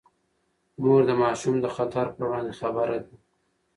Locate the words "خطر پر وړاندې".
1.75-2.53